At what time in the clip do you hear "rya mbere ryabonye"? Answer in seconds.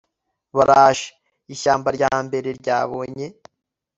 1.97-3.25